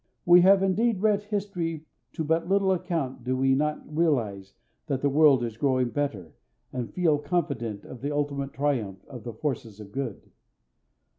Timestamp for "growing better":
5.57-6.33